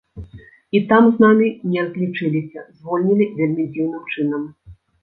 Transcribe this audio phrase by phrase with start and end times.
[0.79, 4.53] І там з намі не разлічыліся, звольнілі вельмі дзіўным чынам.